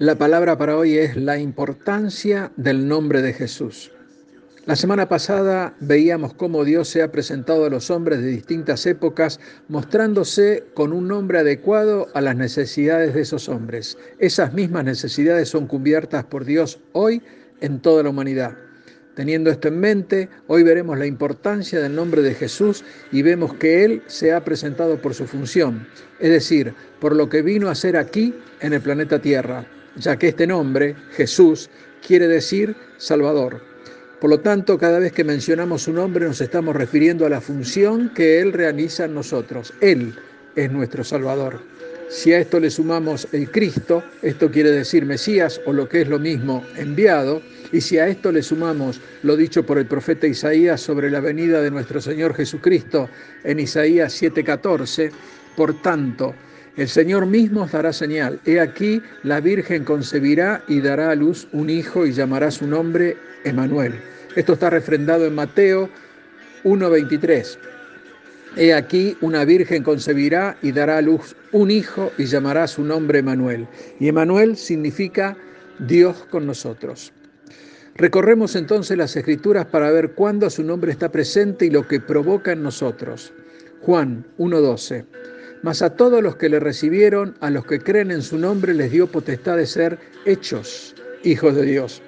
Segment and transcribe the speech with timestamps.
[0.00, 3.92] La palabra para hoy es la importancia del nombre de Jesús.
[4.64, 9.40] La semana pasada veíamos cómo Dios se ha presentado a los hombres de distintas épocas,
[9.68, 13.98] mostrándose con un nombre adecuado a las necesidades de esos hombres.
[14.18, 17.20] Esas mismas necesidades son cubiertas por Dios hoy
[17.60, 18.56] en toda la humanidad.
[19.14, 23.84] Teniendo esto en mente, hoy veremos la importancia del nombre de Jesús y vemos que
[23.84, 25.86] Él se ha presentado por su función,
[26.20, 30.28] es decir, por lo que vino a hacer aquí en el planeta Tierra ya que
[30.28, 31.70] este nombre, Jesús,
[32.06, 33.60] quiere decir Salvador.
[34.20, 38.10] Por lo tanto, cada vez que mencionamos su nombre nos estamos refiriendo a la función
[38.14, 39.72] que Él realiza en nosotros.
[39.80, 40.14] Él
[40.56, 41.60] es nuestro Salvador.
[42.10, 46.08] Si a esto le sumamos el Cristo, esto quiere decir Mesías o lo que es
[46.08, 47.40] lo mismo, enviado,
[47.72, 51.62] y si a esto le sumamos lo dicho por el profeta Isaías sobre la venida
[51.62, 53.08] de nuestro Señor Jesucristo
[53.44, 55.12] en Isaías 7:14,
[55.56, 56.34] por tanto,
[56.80, 58.40] el Señor mismo os dará señal.
[58.46, 63.18] He aquí, la Virgen concebirá y dará a luz un hijo y llamará su nombre
[63.44, 64.00] Emanuel.
[64.34, 65.90] Esto está refrendado en Mateo
[66.64, 67.58] 1.23.
[68.56, 73.18] He aquí, una virgen concebirá y dará a luz un hijo y llamará su nombre
[73.18, 73.68] Emanuel.
[73.98, 75.36] Y Emanuel significa
[75.80, 77.12] Dios con nosotros.
[77.94, 82.52] Recorremos entonces las escrituras para ver cuándo su nombre está presente y lo que provoca
[82.52, 83.34] en nosotros.
[83.82, 85.19] Juan 1.12.
[85.62, 88.90] Mas a todos los que le recibieron, a los que creen en su nombre, les
[88.90, 92.02] dio potestad de ser hechos hijos de Dios.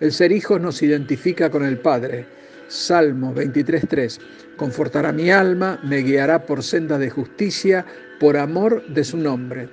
[0.00, 2.26] El ser hijos nos identifica con el Padre.
[2.68, 4.18] Salmo 23.3.
[4.56, 7.86] Confortará mi alma, me guiará por senda de justicia,
[8.18, 9.68] por amor de su nombre.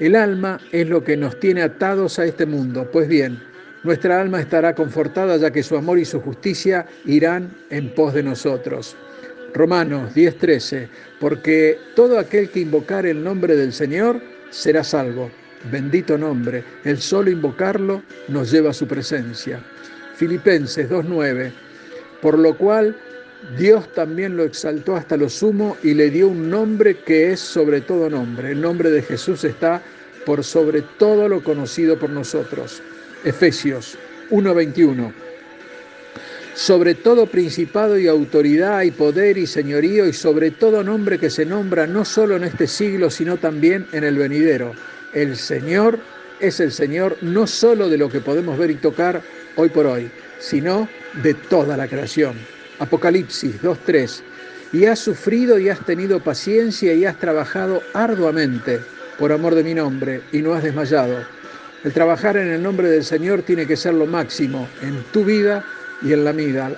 [0.00, 2.90] El alma es lo que nos tiene atados a este mundo.
[2.90, 3.40] Pues bien,
[3.84, 8.24] nuestra alma estará confortada ya que su amor y su justicia irán en pos de
[8.24, 8.96] nosotros.
[9.54, 10.88] Romanos 10:13,
[11.20, 15.30] porque todo aquel que invocar el nombre del Señor será salvo.
[15.70, 19.60] Bendito nombre, el solo invocarlo nos lleva a su presencia.
[20.16, 21.52] Filipenses 2:9,
[22.20, 22.96] por lo cual
[23.56, 27.80] Dios también lo exaltó hasta lo sumo y le dio un nombre que es sobre
[27.80, 28.50] todo nombre.
[28.50, 29.80] El nombre de Jesús está
[30.26, 32.82] por sobre todo lo conocido por nosotros.
[33.24, 33.96] Efesios
[34.30, 35.23] 1:21
[36.54, 41.44] sobre todo principado y autoridad y poder y señorío y sobre todo nombre que se
[41.44, 44.72] nombra no solo en este siglo, sino también en el venidero.
[45.12, 45.98] El Señor
[46.40, 49.20] es el Señor no solo de lo que podemos ver y tocar
[49.56, 50.88] hoy por hoy, sino
[51.22, 52.34] de toda la creación.
[52.78, 54.20] Apocalipsis 2.3.
[54.72, 58.80] Y has sufrido y has tenido paciencia y has trabajado arduamente
[59.18, 61.24] por amor de mi nombre y no has desmayado.
[61.84, 65.64] El trabajar en el nombre del Señor tiene que ser lo máximo en tu vida
[66.04, 66.70] y en la vida.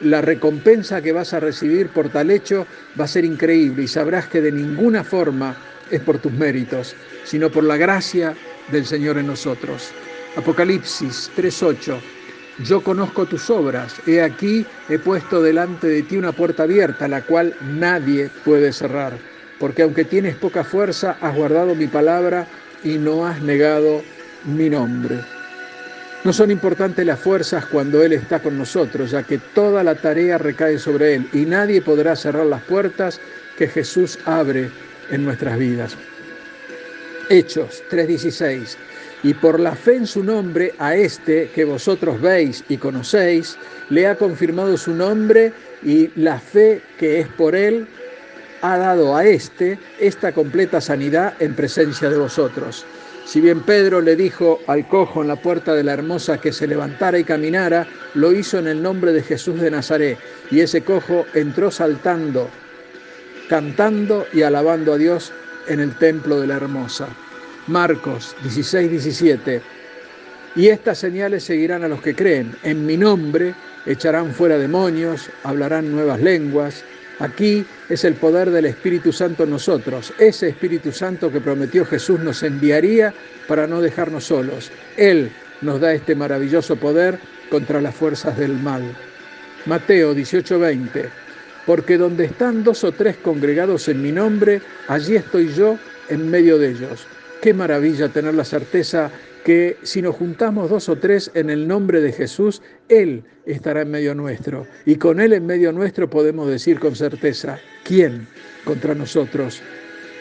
[0.00, 2.66] La recompensa que vas a recibir por tal hecho
[2.98, 5.54] va a ser increíble y sabrás que de ninguna forma
[5.90, 8.34] es por tus méritos, sino por la gracia
[8.72, 9.90] del Señor en nosotros.
[10.36, 12.00] Apocalipsis 3:8.
[12.64, 17.22] Yo conozco tus obras, he aquí he puesto delante de ti una puerta abierta, la
[17.22, 19.14] cual nadie puede cerrar,
[19.58, 22.46] porque aunque tienes poca fuerza, has guardado mi palabra
[22.84, 24.02] y no has negado
[24.44, 25.20] mi nombre.
[26.22, 30.36] No son importantes las fuerzas cuando Él está con nosotros, ya que toda la tarea
[30.36, 33.18] recae sobre Él y nadie podrá cerrar las puertas
[33.56, 34.70] que Jesús abre
[35.10, 35.96] en nuestras vidas.
[37.30, 38.76] Hechos 3:16.
[39.22, 43.56] Y por la fe en su nombre, a este que vosotros veis y conocéis,
[43.88, 47.86] le ha confirmado su nombre y la fe que es por él
[48.62, 52.84] ha dado a este esta completa sanidad en presencia de vosotros.
[53.24, 56.66] Si bien Pedro le dijo al cojo en la puerta de la hermosa que se
[56.66, 60.18] levantara y caminara, lo hizo en el nombre de Jesús de Nazaret.
[60.50, 62.48] Y ese cojo entró saltando,
[63.48, 65.32] cantando y alabando a Dios
[65.68, 67.08] en el templo de la hermosa.
[67.68, 69.62] Marcos 16, 17.
[70.56, 72.56] Y estas señales seguirán a los que creen.
[72.64, 73.54] En mi nombre
[73.86, 76.84] echarán fuera demonios, hablarán nuevas lenguas
[77.20, 80.12] Aquí es el poder del Espíritu Santo en nosotros.
[80.18, 83.12] Ese Espíritu Santo que prometió Jesús nos enviaría
[83.46, 84.70] para no dejarnos solos.
[84.96, 85.30] Él
[85.60, 87.18] nos da este maravilloso poder
[87.50, 88.82] contra las fuerzas del mal.
[89.66, 91.10] Mateo 18:20.
[91.66, 95.78] Porque donde están dos o tres congregados en mi nombre, allí estoy yo
[96.08, 97.06] en medio de ellos.
[97.42, 99.10] Qué maravilla tener la certeza
[99.44, 103.90] que si nos juntamos dos o tres en el nombre de Jesús, Él estará en
[103.90, 104.66] medio nuestro.
[104.84, 108.26] Y con Él en medio nuestro podemos decir con certeza, ¿quién
[108.64, 109.62] contra nosotros?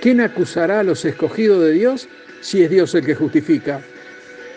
[0.00, 2.08] ¿Quién acusará a los escogidos de Dios
[2.40, 3.80] si es Dios el que justifica?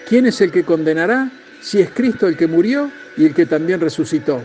[0.08, 3.80] ¿Quién es el que condenará si es Cristo el que murió y el que también
[3.80, 4.44] resucitó?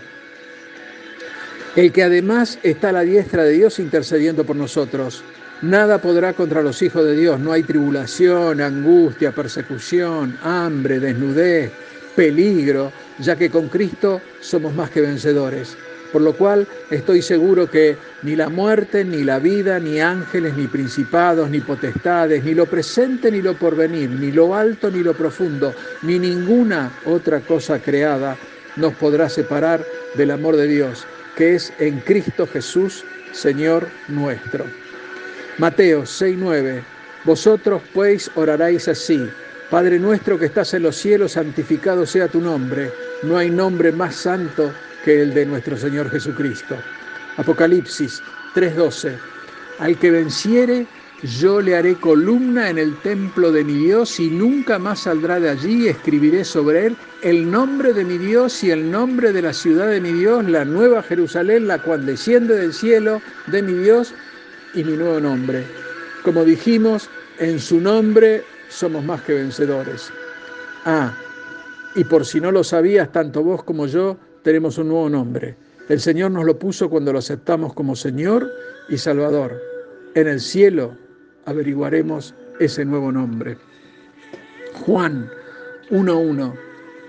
[1.76, 5.24] el que además está a la diestra de Dios intercediendo por nosotros.
[5.64, 11.72] Nada podrá contra los hijos de Dios, no hay tribulación, angustia, persecución, hambre, desnudez,
[12.14, 15.74] peligro, ya que con Cristo somos más que vencedores.
[16.12, 20.66] Por lo cual estoy seguro que ni la muerte, ni la vida, ni ángeles, ni
[20.66, 25.72] principados, ni potestades, ni lo presente, ni lo porvenir, ni lo alto, ni lo profundo,
[26.02, 28.36] ni ninguna otra cosa creada
[28.76, 29.82] nos podrá separar
[30.14, 31.06] del amor de Dios,
[31.36, 33.02] que es en Cristo Jesús,
[33.32, 34.83] Señor nuestro.
[35.58, 36.82] Mateo 6:9
[37.24, 39.20] Vosotros pues oraréis así,
[39.70, 42.92] Padre nuestro que estás en los cielos, santificado sea tu nombre.
[43.22, 44.72] No hay nombre más santo
[45.04, 46.76] que el de nuestro Señor Jesucristo.
[47.36, 48.20] Apocalipsis
[48.54, 49.16] 3:12.
[49.78, 50.86] Al que venciere,
[51.40, 55.50] yo le haré columna en el templo de mi Dios y nunca más saldrá de
[55.50, 55.88] allí.
[55.88, 60.00] Escribiré sobre él el nombre de mi Dios y el nombre de la ciudad de
[60.00, 64.14] mi Dios, la nueva Jerusalén, la cual desciende del cielo de mi Dios
[64.74, 65.64] y mi nuevo nombre.
[66.22, 70.10] Como dijimos, en su nombre somos más que vencedores.
[70.84, 71.14] Ah,
[71.94, 75.56] y por si no lo sabías, tanto vos como yo, tenemos un nuevo nombre.
[75.88, 78.50] El Señor nos lo puso cuando lo aceptamos como Señor
[78.88, 79.60] y Salvador.
[80.14, 80.96] En el cielo
[81.44, 83.56] averiguaremos ese nuevo nombre.
[84.72, 85.30] Juan
[85.90, 86.54] 1.1.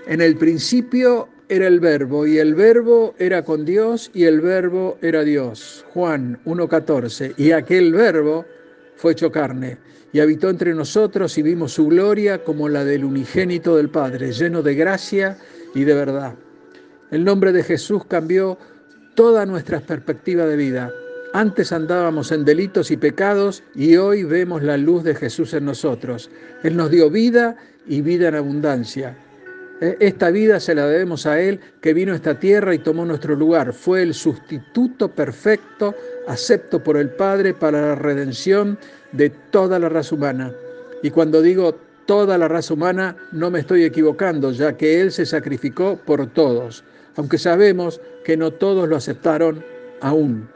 [0.06, 4.98] En el principio era el verbo y el verbo era con Dios y el verbo
[5.00, 5.84] era Dios.
[5.92, 7.34] Juan 1.14.
[7.36, 8.44] Y aquel verbo
[8.96, 9.78] fue hecho carne
[10.12, 14.62] y habitó entre nosotros y vimos su gloria como la del unigénito del Padre, lleno
[14.62, 15.38] de gracia
[15.74, 16.34] y de verdad.
[17.10, 18.58] El nombre de Jesús cambió
[19.14, 20.92] toda nuestra perspectiva de vida.
[21.32, 26.30] Antes andábamos en delitos y pecados y hoy vemos la luz de Jesús en nosotros.
[26.64, 27.56] Él nos dio vida
[27.86, 29.16] y vida en abundancia.
[29.80, 33.04] Eh, esta vida se la debemos a Él que vino a esta tierra y tomó
[33.04, 33.72] nuestro lugar.
[33.72, 35.94] Fue el sustituto perfecto,
[36.26, 38.78] acepto por el Padre para la redención
[39.12, 40.52] de toda la raza humana.
[41.02, 41.74] Y cuando digo
[42.06, 46.84] toda la raza humana, no me estoy equivocando, ya que Él se sacrificó por todos
[47.16, 49.64] aunque sabemos que no todos lo aceptaron
[50.00, 50.48] aún.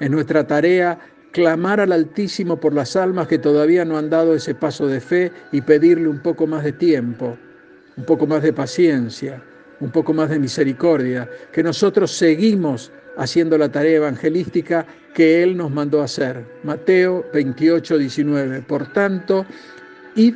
[0.00, 0.98] Es nuestra tarea
[1.32, 5.32] clamar al Altísimo por las almas que todavía no han dado ese paso de fe
[5.52, 7.36] y pedirle un poco más de tiempo,
[7.96, 9.42] un poco más de paciencia,
[9.80, 15.70] un poco más de misericordia, que nosotros seguimos haciendo la tarea evangelística que Él nos
[15.70, 16.44] mandó hacer.
[16.64, 18.62] Mateo 28, 19.
[18.62, 19.46] Por tanto,
[20.16, 20.34] id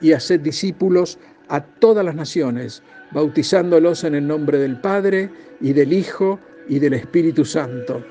[0.00, 1.18] y haced discípulos
[1.48, 5.30] a todas las naciones, bautizándolos en el nombre del Padre
[5.60, 8.04] y del Hijo y del Espíritu Santo.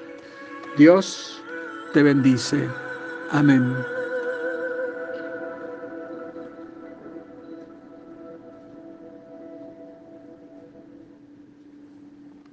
[0.78, 1.42] Dios
[1.94, 2.68] te bendice.
[3.32, 3.99] Amén.